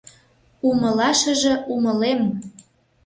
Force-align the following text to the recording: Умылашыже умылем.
Умылашыже 0.67 1.53
умылем. 1.73 2.21